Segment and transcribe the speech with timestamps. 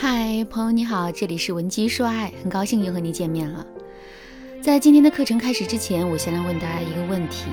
[0.00, 3.66] 嗨，朋友你好，这里是文姬说爱，很高兴又和你见面了。
[4.62, 7.46] 在今天的课程开始之前，我先来问大家一个问题：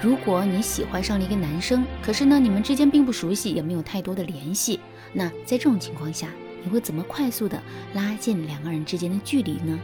[0.00, 4.80] 如果你喜欢上了一个男生，可是呢你们之间并不熟悉，也没有太多的联系，
[5.12, 6.28] 那在这种情况下，
[6.64, 9.78] 你会怎么快速的拉近两个人之间的距离呢？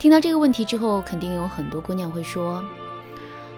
[0.00, 2.60] 听到这个问题之后，肯定有很多姑娘会说，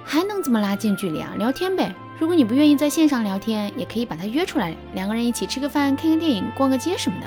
[0.04, 1.34] 还能怎么拉近距离啊？
[1.38, 1.94] 聊天呗。
[2.18, 7.26] 如果你不愿意在线上聊天，也可以把他约出来，两个人一起吃个饭、看个电影、逛个街什么的。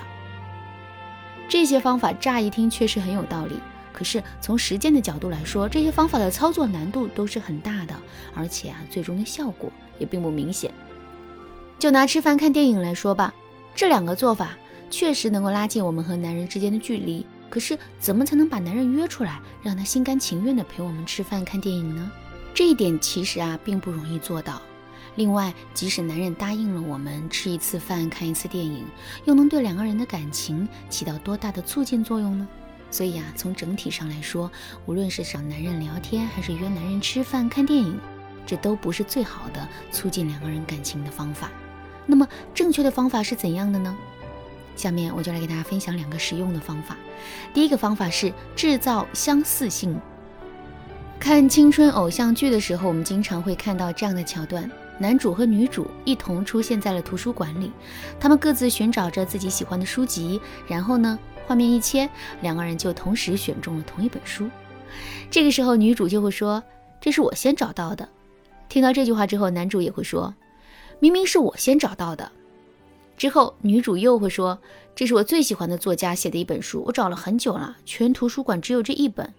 [1.50, 3.60] 这些方法乍一听确实很有道理，
[3.92, 7.94] 可是从实践的角度来说，这些方法的操作难度都是很大的，
[8.34, 10.72] 而且啊，最终的效果也并不明显。
[11.78, 13.34] 就拿吃饭、看电影来说吧，
[13.76, 14.58] 这两个做法
[14.90, 17.26] 确实能够拉近我们和男人之间的距离。
[17.50, 22.12] 可是，怎么才能把男人约出来，让他心甘情愿地陪我们吃饭、看电影呢？
[22.54, 24.62] 这一点其实啊，并不容易做到。
[25.18, 28.86] 另外，即使男人答应了我们吃一次饭、看一次电影，
[29.26, 32.48] 又能对两个人的感情起到多大的促进作用呢？
[32.92, 34.50] 所以啊，从整体上来说，
[34.86, 38.00] 无论是找男人聊天，还是约男人吃饭、看电影，
[38.46, 41.50] 这都不是最好的促进两个人感情的方法。
[42.06, 43.98] 那么，正确的方法是怎样的呢？
[44.76, 46.96] 下面我就来给大家分享两个实用的方法。
[47.56, 50.00] 第一个方法是制造相似性。
[51.20, 54.70] 看青春偶像剧的时候，我们经常会看到这样的桥段。
[55.00, 57.72] 男主和女主一同出现在了图书馆里，
[58.20, 62.10] 他们各自寻找着自己喜欢的书籍，然后呢，画面一切，
[62.42, 64.50] 两个人就同时选中了同一本书。
[65.30, 66.64] 这个时候，女主就会说
[67.00, 68.10] ：“这是我先找到的。”
[68.70, 70.34] 听到这句话之后，男主也会说
[71.00, 72.32] ：“明明是我先找到的。”
[73.16, 74.58] 之后，女主又会说
[74.96, 79.32] ：“这是我最喜欢的作家写的一本书，我找了很久了，全图书馆只有这一本，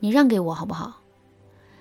[0.00, 1.02] 你让给我好不好？”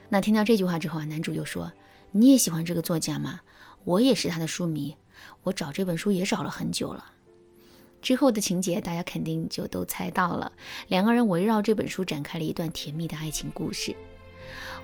[0.09, 1.72] 那听到这句话之后啊，男主又说。
[2.17, 3.41] 你也喜欢这个作家吗？
[3.83, 4.95] 我也是他的书迷，
[5.44, 7.11] 我找这本书也找了很久了。
[8.02, 10.49] 之后的情节大家肯定就都猜到了，
[10.88, 13.94] 两个人围绕这本书展开了一段甜蜜的爱情故事。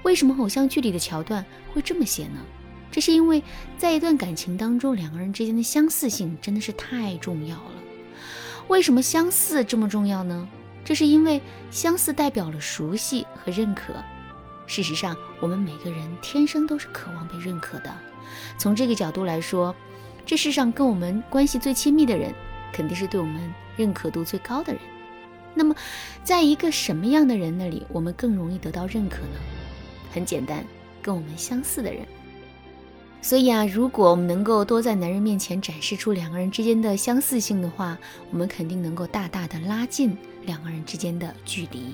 [0.03, 2.41] 为什么偶像剧里的桥段会这么写呢？
[2.91, 3.41] 这是因为
[3.77, 7.75] 在一段感情当中，两个人之间的相似性真的是太重要了。
[8.67, 10.49] 为什么相似这么重要呢？
[10.83, 13.93] 这是因为相似代表了熟悉和认可。
[14.71, 17.93] 事实上，我们每个人天生都是渴望被认可的。
[18.57, 19.75] 从这个角度来说，
[20.25, 22.33] 这世上跟我们关系最亲密的人，
[22.71, 24.81] 肯定是对我们认可度最高的人。
[25.53, 25.75] 那么，
[26.23, 29.39] 在一个什么样的人那里，我们更容易得到认可呢？
[30.13, 30.63] 很简单，
[31.01, 32.07] 跟我们相似的人。
[33.21, 37.97] 所以啊，如果我们能够多在男人面前展示出两个人之间的相似性的话，
[38.31, 41.93] 我们肯定能够大大的拉近两个人之间的距离。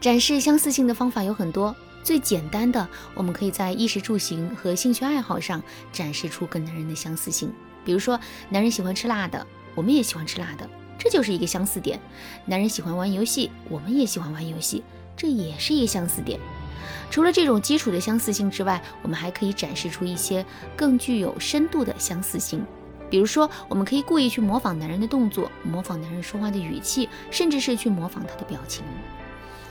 [0.00, 5.60] 展示相似性的方法有很多，最简单的，我们可以在衣食住行和兴趣爱好上
[5.92, 7.52] 展示出跟男人的相似性。
[7.84, 9.44] 比如说，男人喜欢吃辣的，
[9.74, 11.98] 我们也喜欢吃辣的，这就是一个相似点；
[12.46, 14.84] 男人喜欢玩游戏，我们也喜欢玩游戏，
[15.16, 16.38] 这也是一个相似点。
[17.10, 22.64] 除了这种基础的相似性之外，我们还可以展示出一些更具有深度的相似性。
[23.10, 28.84] 比如说，我们可以故意去模仿男人的动作，模仿男人说话的语气，甚至是去模仿他的表情。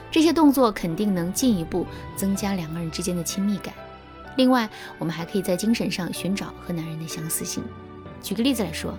[0.10, 1.86] 这些动作肯定能进一步
[2.16, 3.74] 增加两个人之间的亲密感。
[4.38, 4.70] 另外，
[5.00, 7.64] 我们还可以在精神上寻找和男人的相似性。
[8.22, 8.98] 举个例子来说，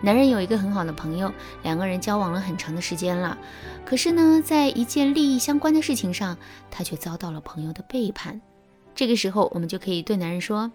[0.00, 3.36] 男人有一个很好的朋友，两个人交往了很长的时间了，
[3.84, 6.38] 可是呢，在一件利益相关的事情上，
[6.70, 8.40] 他却遭到了朋友的背叛。
[8.94, 10.70] 这个时候，我们就可以对男人说：“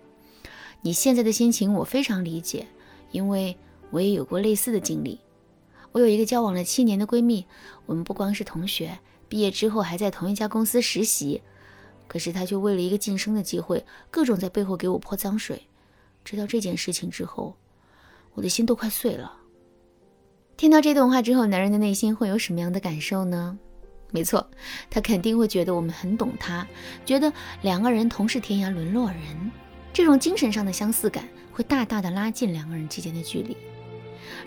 [0.81, 2.67] 你现在的心情我非常理解，
[3.11, 3.57] 因为
[3.91, 5.21] 我也有过类似的经历。
[5.91, 7.45] 我有一个交往了七年的闺蜜，
[7.85, 11.41] 我们不光是同学。”毕业之后还在同一家公司实习，
[12.07, 15.63] 可是他却为了一个晋升的机会，各种在背后给我泼脏水。
[16.23, 17.55] 知道这件事情之后，
[18.33, 19.33] 我的心都快碎了。
[20.57, 23.57] 听到这段话之后，男人的内心会有什么样的感受呢？
[24.11, 24.49] 没错，
[24.89, 26.65] 他肯定会觉得我们很懂他，
[27.05, 27.31] 觉得
[27.61, 29.51] 两个人同是天涯沦落人，
[29.91, 33.57] 这种精神上的相似感会大大的拉近两个人之间的距离。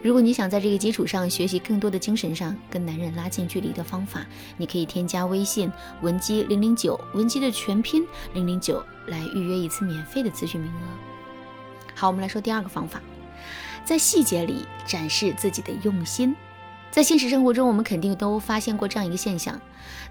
[0.02, 4.24] 如果你想在这个基础上学习更多的精神上跟男人拉近距离的方法，
[4.56, 5.70] 你可以添加微信
[6.02, 10.86] 文姬零零九，文姬的全拼零零九来预约一次免费的咨询名额。
[11.94, 13.02] 好，我们来说第二个方法，
[13.84, 16.34] 在细节里展示自己的用心。
[16.90, 19.60] 在现实生活中，我们肯定都发现过这样一个现象，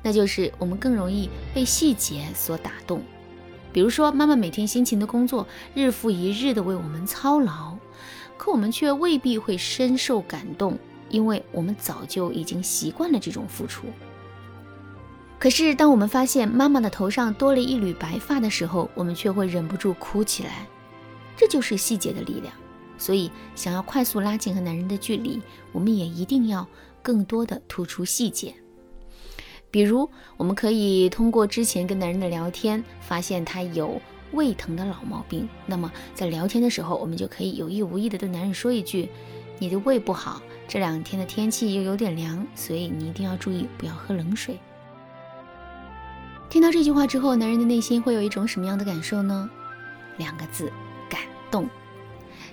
[0.03, 3.01] 那就是我们更容易被细节所打动。
[3.73, 7.77] 比如说，妈妈每天辛勤的工作，日复一日的为我们操劳。
[8.37, 10.77] 可我们却未必会深受感动，
[11.09, 13.87] 因为我们早就已经习惯了这种付出。
[15.39, 20.65] 可是，当我们发现妈妈的头上多了一缕白发的时候，我们却会忍不住哭起来。
[21.35, 22.53] 这就是细节的力量。
[22.97, 25.39] 所以，想要快速拉近和男人的距离，
[25.71, 26.67] 我们也一定要
[27.03, 28.55] 更多的突出细节。
[29.69, 34.01] 比如，我们可以通过之前跟男人的聊天，发现他有
[34.31, 35.47] 胃疼的老毛病。
[35.65, 39.09] 那么，在聊天的时候，我们就可以有意无意的对男人说一句
[39.59, 44.57] ：“你的胃不好，这两天的天气又有点凉，所以你一定要注意，不要喝冷水。”
[46.49, 49.49] 听到这句话之后，男人的内心会有一种什么样的感受呢？
[50.17, 50.71] 两个字：
[51.09, 51.21] 感
[51.51, 51.69] 动。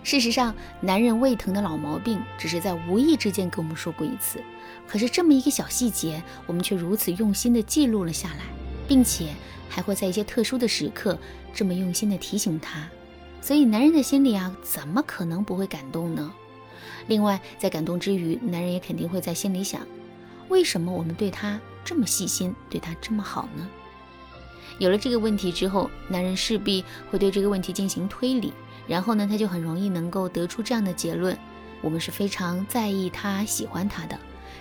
[0.03, 4.38] 事实上，男人胃疼的老毛病只是在无意之间跟我们说过一次，
[4.87, 8.41] 可是这么一个小细节，我们却如此用心的记录了下来，
[8.87, 9.29] 并且
[9.69, 11.19] 还会在一些特殊的时刻
[11.53, 12.89] 这么用心的提醒他。
[13.41, 16.33] 所以，男人的心里啊，怎么可能不会感动呢？
[17.07, 19.83] 另外，在感动之余，男人也肯定会在心里想：
[20.49, 23.69] 为什么我们对他这么细心，对他这么好呢？
[24.79, 28.53] 有了这个问题之后，男人势必会对这个问题进行推理。
[28.87, 31.39] 然后呢，他就很容易能够得出这样的结论：
[31.81, 34.19] 我们是非常在意他、喜欢他的，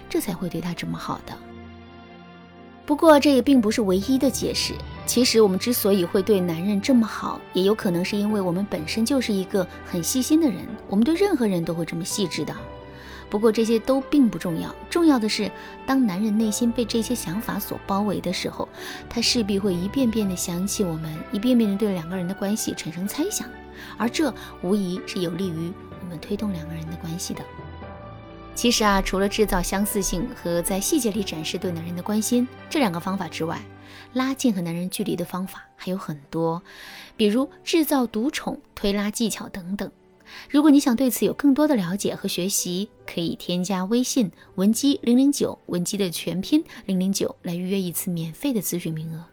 [0.10, 1.38] 这才会对他这么好的。
[2.86, 4.74] 不过，这也并不是唯一的解释。
[5.06, 10.68] 其实，我们之所以会对男人这么好，也有可能是因为我们本身就是一个很细心的人。
[10.90, 12.54] 我们对任何人都会这么细致的。
[13.30, 14.74] 不过，这些都并不重要。
[14.90, 15.50] 重要的是，
[15.86, 18.68] 当男人内心被这些想法所包围的时候，
[19.10, 23.48] 他势必会一遍遍地想起我们，一遍遍地对两个人的关系产生猜想。
[23.98, 25.72] 而这无疑是有利于
[26.02, 27.42] 我们推动两个人的关系的。
[28.56, 33.62] 其实啊，除了制造相似性和在细节里展示对男人的关心这两个方法之外，
[34.14, 36.62] 拉近和男人距离的方法还有很多，
[37.18, 39.92] 比如制造独宠、推拉技巧等等。
[40.50, 49.26] 如果你想对此有更多的了解和学习，可以添加微信文姬零零九，文姬的全拼零零九，来预约一次免费的咨询名额。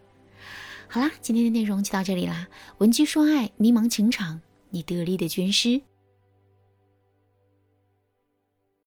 [0.89, 2.49] 好啦，今天的内容就到这里啦。
[2.79, 4.41] 文姬说爱，迷茫情场，
[4.71, 5.83] 你得力的军师。